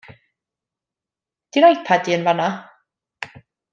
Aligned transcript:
'Di'n 1.49 1.67
iPad 1.69 2.09
i 2.13 2.17
yn 2.17 2.27
fan 2.29 2.41
'na? 2.43 2.49